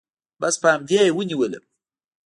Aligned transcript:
بس 0.41 0.55
په 0.61 0.67
همدې 0.73 0.97
يې 1.05 1.11
ونيولم. 1.17 1.63